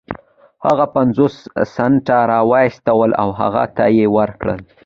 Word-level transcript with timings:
هغه 0.65 0.85
پنځوس 0.95 1.35
سنټه 1.75 2.17
را 2.29 2.39
و 2.49 2.51
ايستل 2.61 3.09
او 3.21 3.29
هغې 3.39 3.65
ته 3.75 3.85
يې 3.97 4.07
ورکړل. 4.17 4.59